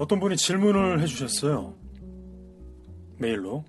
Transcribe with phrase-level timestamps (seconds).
[0.00, 1.74] 어떤 분이 질문을 해주셨어요.
[3.18, 3.62] 메일로.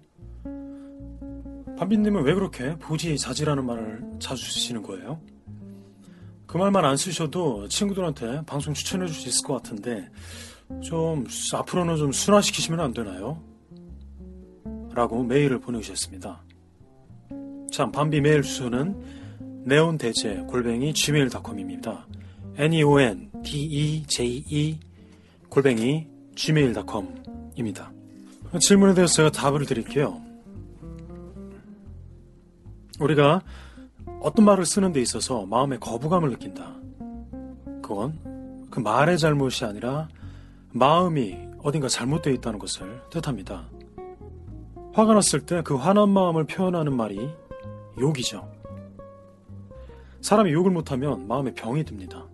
[1.78, 5.20] 반빈님은 왜 그렇게 보지 자지라는 말을 자주 쓰시는 거예요?
[6.48, 10.10] 그 말만 안 쓰셔도 친구들한테 방송 추천해 줄 수 있을 것 같은데
[10.82, 13.44] 좀 앞으로는 좀 순화시키시면 안 되나요?
[14.94, 16.46] 라고 메일을 보내주셨습니다.
[17.74, 22.08] 참 반비 메일 주소는 네온대제 골뱅이 gmail.com입니다.
[22.56, 23.20] n-e-o-n-d-e-j-e
[25.50, 27.92] 골뱅이 gmail.com입니다.
[28.60, 30.22] 질문에 대해서 제가 답을 드릴게요.
[33.00, 33.42] 우리가
[34.22, 36.76] 어떤 말을 쓰는 데 있어서 마음에 거부감을 느낀다.
[37.82, 40.08] 그건 그 말의 잘못이 아니라
[40.72, 43.68] 마음이 어딘가 잘못되어 있다는 것을 뜻합니다.
[44.94, 47.30] 화가 났을 때 그 화난 마음을 표현하는 말이
[48.00, 48.50] 욕이죠.
[50.22, 52.26] 사람이 욕을 못하면 마음에 병이 듭니다.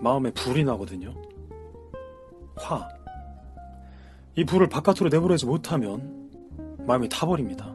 [0.00, 1.14] 마음에 불이 나거든요.
[2.56, 2.88] 화.
[4.34, 6.30] 이 불을 바깥으로 내보내지 못하면
[6.86, 7.74] 마음이 타버립니다.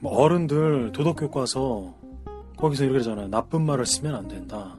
[0.00, 1.94] 뭐 어른들 도덕교과서
[2.56, 3.28] 거기서 이렇게 하잖아요.
[3.28, 4.76] 나쁜 말을 쓰면 안 된다.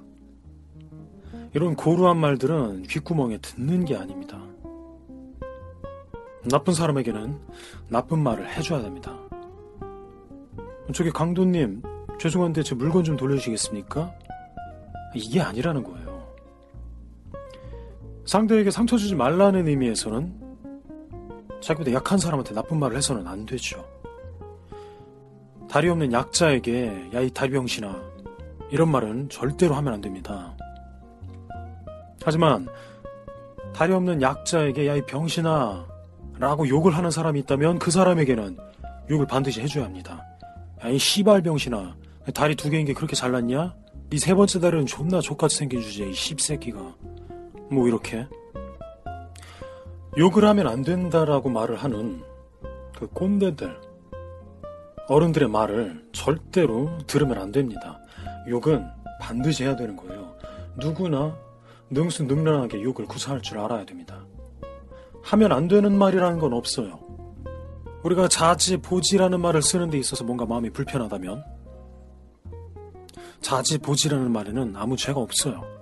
[1.53, 4.40] 이런 고루한 말들은 귓구멍에 듣는 게 아닙니다.
[6.50, 7.38] 나쁜 사람에게는
[7.90, 9.18] 나쁜 말을 해줘야 됩니다.
[10.94, 11.81] 저기 강도님,
[12.19, 14.13] 죄송한데 제 물건 좀 돌려주시겠습니까?
[15.16, 16.09] 이게 아니라는 거예요.
[18.29, 20.31] 상대에게 상처 주지 말라는 의미에서는
[21.62, 23.84] 자기보다 약한 사람한테 나쁜 말을 해서는 안 되죠.
[25.67, 28.00] 다리 없는 약자에게 야 이 다리병신아
[28.69, 30.56] 이런 말은 절대로 하면 안 됩니다.
[32.23, 32.67] 하지만
[33.73, 35.88] 다리 없는 약자에게 야 이 병신아
[36.38, 38.57] 라고 욕을 하는 사람이 있다면 그 사람에게는
[39.09, 40.23] 욕을 반드시 해줘야 합니다.
[40.84, 41.96] 야이 씨발 병신아
[42.35, 43.73] 다리 두 개인 게 그렇게 잘났냐?
[44.11, 46.96] 네세 번째 다리는 존나 족같이 생긴 주제에 이 씹새끼가
[47.72, 48.28] 뭐 이렇게
[50.18, 52.24] 욕을 하면 안 된다라고 말을 하는
[52.96, 53.80] 그 꼰대들
[55.07, 58.00] 어른들의 말을 절대로 들으면 안 됩니다.
[58.47, 58.85] 욕은
[59.22, 60.35] 반드시 해야 되는 거예요.
[60.78, 61.38] 누구나
[61.90, 64.25] 능수능란하게 욕을 구사할 줄 알아야 됩니다.
[65.24, 67.00] 하면 안 되는 말이라는 건 없어요.
[68.03, 71.44] 우리가 자지 보지라는 말을 쓰는 데 있어서 뭔가 마음이 불편하다면
[73.41, 75.78] 자지 보지라는 말에는 아무 죄가 없어요.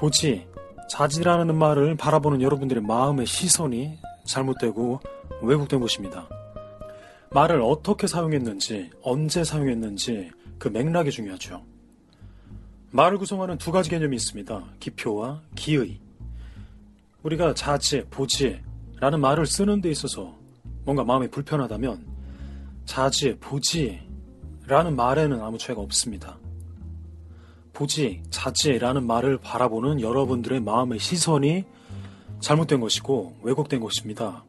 [0.00, 0.46] 보지,
[0.88, 4.98] 자지라는 말을 바라보는 여러분들의 마음의 시선이 잘못되고
[5.42, 6.26] 왜곡된 것입니다.
[7.32, 11.62] 말을 어떻게 사용했는지, 언제 사용했는지 그 맥락이 중요하죠.
[12.92, 14.64] 말을 구성하는 두 가지 개념이 있습니다.
[14.80, 16.00] 기표와 기의.
[17.22, 20.34] 우리가 자지, 보지라는 말을 쓰는 데 있어서
[20.86, 22.06] 뭔가 마음이 불편하다면
[22.86, 26.38] 자지, 보지라는 말에는 아무 죄가 없습니다.
[27.72, 31.64] 보지, 자지라는 말을 바라보는 여러분들의 마음의 시선이
[32.40, 34.44] 잘못된 것이고 왜곡된 것입니다.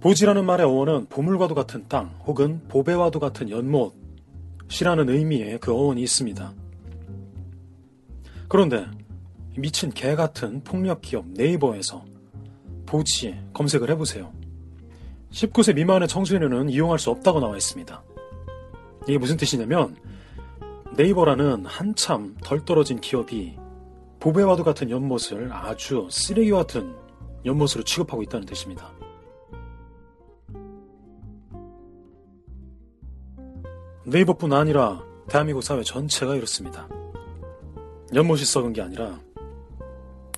[0.00, 6.52] 보지라는 말의 어원은 보물과도 같은 땅 혹은 보배와도 같은 연못이라는 의미의 그 어원이 있습니다.
[8.48, 8.86] 그런데
[9.56, 12.04] 미친 개 같은 폭력 기업 네이버에서
[12.86, 14.32] 보지 검색을 해보세요.
[15.32, 18.02] 19세 미만의 청소년은 이용할 수 없다고 나와 있습니다.
[19.08, 19.96] 이게 무슨 뜻이냐면
[20.96, 23.56] 네이버라는 한참 덜 떨어진 기업이
[24.20, 26.94] 보배와도 같은 연못을 아주 쓰레기와 같은
[27.44, 28.90] 연못으로 취급하고 있다는 뜻입니다.
[34.04, 36.88] 네이버뿐 아니라 대한민국 사회 전체가 이렇습니다.
[38.14, 39.20] 연못이 썩은 게 아니라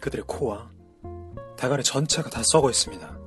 [0.00, 0.68] 그들의 코와
[1.56, 3.18] 대가리 전체가 다 썩어 있습니다.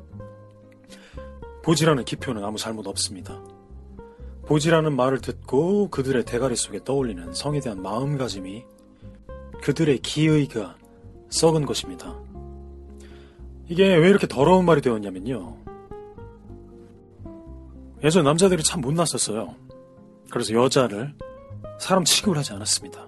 [1.63, 3.41] 보지라는 기표는 아무 잘못 없습니다.
[4.45, 8.63] 보지라는 말을 듣고 그들의 대가리 속에 떠올리는 성에 대한 마음가짐이
[9.61, 10.75] 그들의 기의가
[11.29, 12.19] 썩은 것입니다.
[13.69, 15.57] 이게 왜 이렇게 더러운 말이 되었냐면요.
[18.03, 19.55] 예전 남자들이 참 못났었어요.
[20.29, 21.13] 그래서 여자를
[21.79, 23.07] 사람 취급을 하지 않았습니다.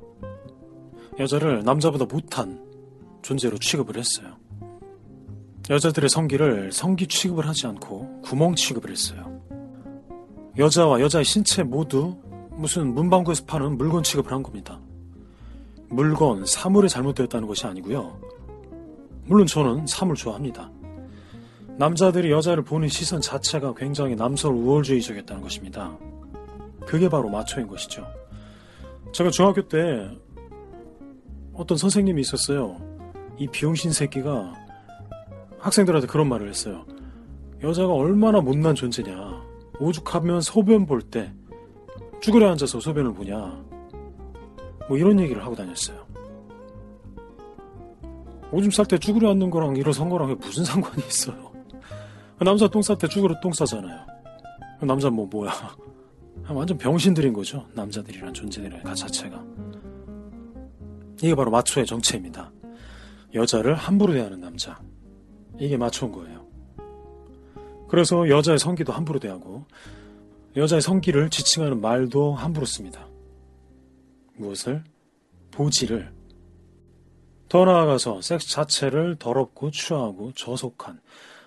[1.20, 2.64] 여자를 남자보다 못한
[3.22, 4.38] 존재로 취급을 했어요.
[5.70, 9.35] 여자들의 성기를 성기 취급을 하지 않고 구멍 취급을 했어요.
[10.58, 12.16] 여자와 여자의 신체 모두
[12.52, 14.80] 무슨 문방구에서 파는 물건 취급을 한 겁니다.
[15.90, 18.20] 물건, 사물이 잘못되었다는 것이 아니고요.
[19.26, 20.72] 물론 저는 사물 좋아합니다.
[21.78, 25.98] 남자들이 여자를 보는 시선 자체가 굉장히 남성 우월주의적이었다는 것입니다.
[26.86, 28.08] 그게 바로 마초인 것이죠.
[29.12, 30.10] 제가 중학교 때
[31.54, 32.78] 어떤 선생님이 있었어요.
[33.38, 34.54] 이 비용신 새끼가
[35.60, 36.86] 학생들한테 그런 말을 했어요.
[37.62, 39.45] 여자가 얼마나 못난 존재냐.
[39.80, 41.34] 오죽하면 소변 볼 때
[42.22, 43.64] 쭈그려 앉아서 소변을 보냐.
[44.88, 46.06] 뭐 이런 얘기를 하고 다녔어요.
[48.52, 51.52] 오줌 쌀 때 쭈그려 앉는 거랑 일어선 거랑 무슨 상관이 있어요.
[52.40, 54.06] 남자 똥 쌀 때 쭈그려 똥 싸잖아요.
[54.82, 55.52] 남자 뭐 뭐야.
[56.50, 57.66] 완전 병신들인 거죠.
[57.74, 59.44] 남자들이란 존재들의 가 자체가.
[61.22, 62.52] 이게 바로 마초의 정체입니다.
[63.34, 64.80] 여자를 함부로 대하는 남자.
[65.60, 66.45] 이게 마초인 거예요.
[67.96, 69.64] 그래서 여자의 성기도 함부로 대하고
[70.58, 73.08] 여자의 성기를 지칭하는 말도 함부로 씁니다.
[74.36, 74.84] 무엇을?
[75.52, 76.12] 보지를.
[77.48, 81.00] 더 나아가서 섹스 자체를 더럽고 추하고 저속한,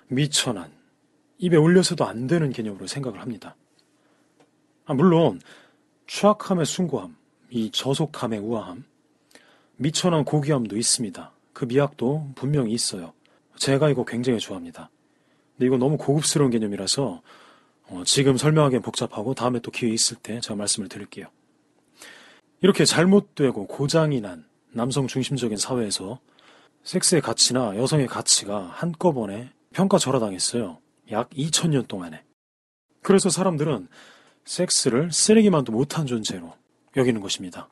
[0.06, 0.72] 미천한,
[1.36, 3.54] 입에 올려서도 안 되는 개념으로 생각을 합니다.
[4.86, 5.42] 아, 물론
[6.06, 7.14] 추악함의 숭고함,
[7.50, 8.84] 이 저속함의 우아함,
[9.76, 11.30] 미천한 고귀함도 있습니다.
[11.52, 13.12] 그 미학도 분명히 있어요.
[13.56, 14.88] 제가 이거 굉장히 좋아합니다.
[15.58, 17.20] 근데 이거 너무 고급스러운 개념이라서
[17.88, 21.26] 어, 지금 설명하기엔 복잡하고 다음에 또 기회 있을 때 제가 말씀을 드릴게요.
[22.60, 26.20] 이렇게 잘못되고 고장이 난 남성 중심적인 사회에서
[26.84, 30.78] 섹스의 가치나 여성의 가치가 한꺼번에 평가절하당했어요.
[31.10, 32.22] 약 2000년 동안에.
[33.02, 33.88] 그래서 사람들은
[34.44, 36.54] 섹스를 쓰레기만도 못한 존재로
[36.96, 37.68] 여기는 것입니다.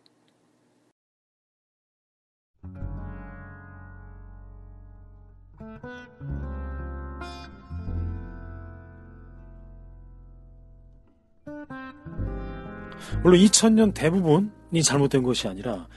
[13.22, 15.88] 물론 2000년 대부분이 잘못된 것이 아니라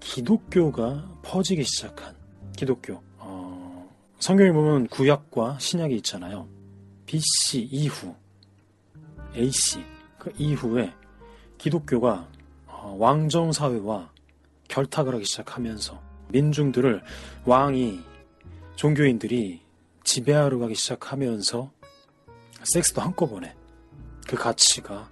[0.00, 2.14] 기독교가 퍼지기 시작한
[2.56, 3.02] 기독교.
[3.18, 3.88] 어,
[4.18, 6.48] 성경에 보면 구약과 신약이 있잖아요.
[7.06, 8.14] BC 이후,
[9.34, 9.82] AC
[10.18, 10.92] 그 이후에
[11.56, 12.28] 기독교가
[12.66, 14.10] 어, 왕정 사회와
[14.68, 17.02] 결탁을 하기 시작하면서 민중들을
[17.44, 18.00] 왕이
[18.76, 19.60] 종교인들이
[20.04, 21.70] 지배하러 가기 시작하면서
[22.64, 23.54] 섹스도 한꺼번에
[24.26, 25.08] 그 가치가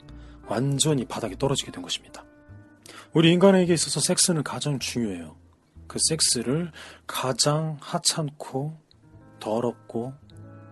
[0.49, 2.25] 완전히 바닥에 떨어지게 된 것입니다.
[3.13, 5.37] 우리 인간에게 있어서 섹스는 가장 중요해요.
[5.87, 6.73] 그 섹스를
[7.07, 8.79] 가장 하찮고
[9.41, 10.15] 더럽고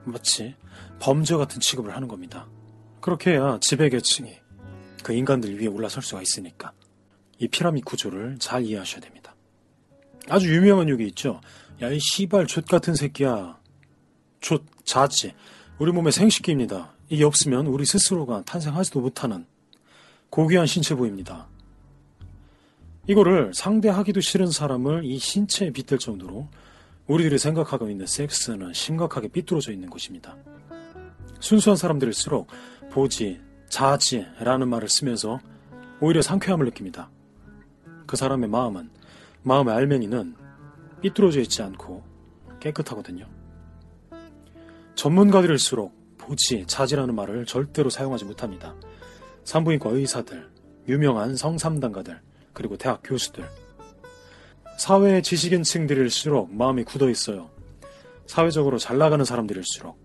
[0.04, 0.54] 마치
[0.98, 2.48] 범죄 같은 취급을 하는 겁니다.
[3.00, 4.40] 그렇게 해야 지배계층이
[5.02, 6.72] 그 인간들 위에 올라설 수가 있으니까
[7.38, 9.34] 이 피라미드 구조를 잘 이해하셔야 됩니다.
[10.28, 11.40] 아주 유명한 욕이 있죠.
[11.82, 13.58] 야, 이 씨발 족 같은 새끼야.
[14.40, 15.34] 족, 자지.
[15.78, 16.94] 우리 몸의 생식기입니다.
[17.08, 19.46] 이게 없으면 우리 스스로가 탄생하지도 못하는
[20.34, 21.46] 고귀한 신체 부입니다.
[23.06, 26.48] 이거를 상대하기도 싫은 사람을 이 신체에 빗댈 정도로
[27.06, 30.36] 우리들이 생각하고 있는 섹스는 심각하게 삐뚤어져 있는 것입니다.
[31.38, 32.48] 순수한 사람들일수록
[32.90, 35.38] 보지, 자지라는 말을 쓰면서
[36.00, 37.12] 오히려 상쾌함을 느낍니다.
[38.04, 38.90] 그 사람의 마음은,
[39.44, 40.34] 마음의 알맹이는
[41.00, 42.02] 삐뚤어져 있지 않고
[42.58, 43.28] 깨끗하거든요.
[44.96, 48.74] 전문가들일수록 보지, 자지라는 말을 절대로 사용하지 못합니다.
[49.44, 50.48] 산부인과 의사들,
[50.88, 52.20] 유명한 성삼단가들,
[52.52, 53.44] 그리고 대학 교수들.
[54.78, 57.50] 사회의 지식인층들일수록 마음이 굳어 있어요.
[58.26, 59.96] 사회적으로 잘 나가는 사람들일수록.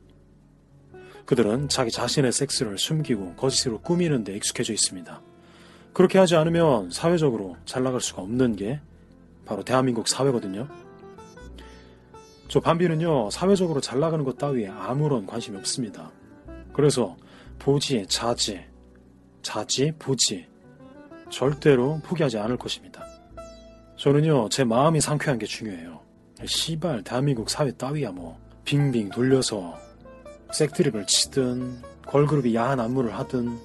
[1.26, 5.22] 그들은 자기 자신의 섹스를 숨기고 거짓으로 꾸미는 데 익숙해져 있습니다.
[5.94, 8.80] 그렇게 하지 않으면 사회적으로 잘 나갈 수가 없는 게
[9.46, 10.68] 바로 대한민국 사회거든요.
[12.48, 16.12] 저 반비는요, 사회적으로 잘 나가는 것 따위에 아무런 관심이 없습니다.
[16.74, 17.16] 그래서
[17.60, 18.62] 보지, 자지,
[19.42, 20.48] 자지, 보지,
[21.30, 23.06] 절대로 포기하지 않을 것입니다.
[23.98, 26.00] 저는요, 제 마음이 상쾌한 게 중요해요.
[26.46, 29.78] 시발, 대한민국 사회 따위야 뭐, 빙빙 돌려서
[30.54, 33.58] 색드립을 치든, 걸그룹이 야한 안무를 하든,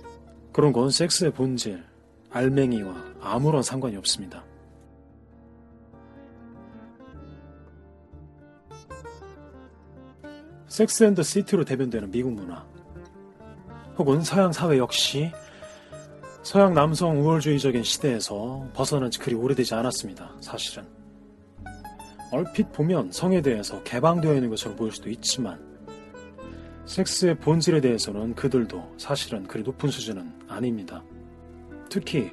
[0.53, 1.85] 그런 건 섹스의 본질,
[2.31, 4.45] 알맹이와 아무런 상관이 없습니다.
[10.67, 12.67] 섹스 앤드 시티로 대변되는 미국 문화
[13.97, 15.31] 혹은 서양 사회 역시
[16.45, 20.31] 서양 남성 우월주의적인 시대에서 벗어난 지 그리 오래되지 않았습니다.
[20.43, 20.85] 사실은.
[22.31, 25.59] 얼핏 보면 성에 대해서 개방되어 있는 것처럼 보일 수도 있지만
[26.85, 31.03] 섹스의 본질에 대해서는 그들도 사실은 그리 높은 수준은 아닙니다.
[31.89, 32.31] 특히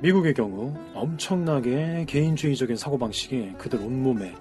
[0.00, 4.34] 미국의 경우 엄청나게 개인주의적인 사고방식이 그들 온몸에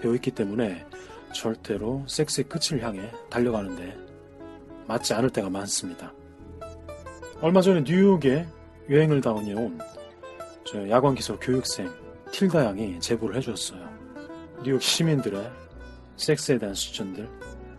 [0.00, 0.86] 배어있기 때문에
[1.34, 3.94] 절대로 섹스의 끝을 향해 달려가는데
[4.86, 6.14] 맞지 않을 때가 많습니다.
[7.40, 8.48] 얼마 전에 뉴욕에
[8.90, 9.78] 여행을 다녀온
[10.90, 11.88] 야광기술 교육생
[12.32, 13.88] 틸다 양이 제보를 해주었어요.
[14.64, 15.48] 뉴욕 시민들의
[16.16, 17.28] 섹스에 대한 수준들,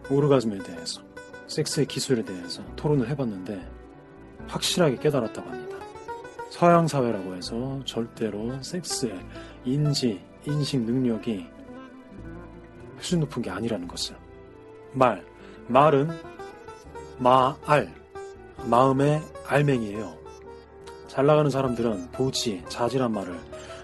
[0.10, 1.02] 오르가즘에 대해서,
[1.48, 3.62] 섹스의 기술에 대해서 토론을 해봤는데
[4.48, 5.78] 확실하게 깨달았다고 합니다.
[6.50, 9.20] 서양 사회라고 해서 절대로 섹스의
[9.66, 11.46] 인지, 인식 능력이
[13.02, 14.16] 수준 높은 게 아니라는 것을.
[14.94, 15.22] 말,
[15.68, 16.10] 말은
[17.18, 17.94] 마알,
[18.68, 20.18] 마음의 알맹이에요.
[21.08, 23.40] 잘 나가는 사람들은 보지, 자질한 말을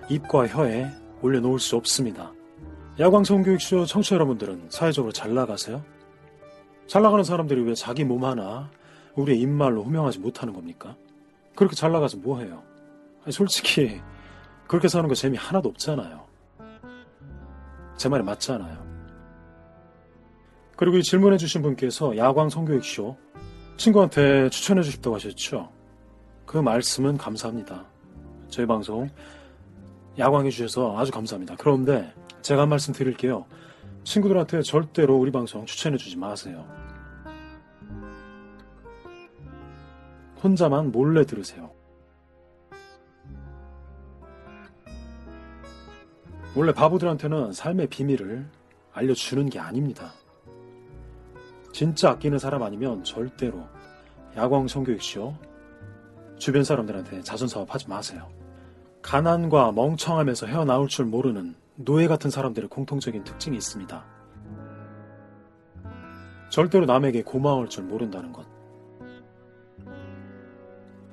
[0.10, 0.88] 입과 혀에
[1.22, 2.32] 올려놓을 수 없습니다.
[3.00, 5.84] 야광성 교육쇼 청취자 여러분들은 사회적으로 잘 나가세요?
[6.88, 8.70] 잘 나가는 사람들이 왜 자기 몸 하나
[9.16, 10.96] 우리의 입말로 호명하지 못하는 겁니까?
[11.56, 12.62] 그렇게 잘 나가서 뭐해요?
[13.32, 14.02] 솔직히
[14.68, 16.24] 그렇게 사는 거 재미 하나도 없잖아요.
[17.98, 18.86] 제 말이 맞잖아요.
[20.76, 23.18] 그리고 이 질문해 주신 분께서 야광 성교육쇼
[23.78, 25.70] 친구한테 추천해 주십다고 하셨죠?
[26.46, 27.86] 그 말씀은 감사합니다.
[28.50, 29.10] 저희 방송
[30.18, 31.56] 야광해 주셔서 아주 감사합니다.
[31.58, 33.46] 그런데 제가 한 말씀 드릴게요.
[34.04, 36.66] 친구들한테 절대로 우리 방송 추천해 주지 마세요.
[40.42, 41.72] 혼자만 몰래 들으세요.
[46.56, 48.46] 원래 바보들한테는 삶의 비밀을
[48.94, 50.14] 알려주는 게 아닙니다.
[51.76, 53.68] 진짜 아끼는 사람 아니면 절대로
[54.38, 55.36] 야광 성교육쇼
[56.38, 58.30] 주변 사람들한테 자선 사업 하지 마세요.
[59.02, 64.06] 가난과 멍청하면서 헤어나올 줄 모르는 노예 같은 사람들의 공통적인 특징이 있습니다.
[66.48, 68.46] 절대로 남에게 고마울 줄 모른다는 것.